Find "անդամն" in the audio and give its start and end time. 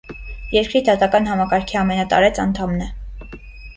2.45-2.83